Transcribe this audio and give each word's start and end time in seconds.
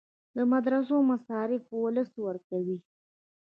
د 0.35 0.37
مدرسو 0.51 0.95
مصارف 1.11 1.63
ولس 1.83 2.11
ورکوي 2.25 2.77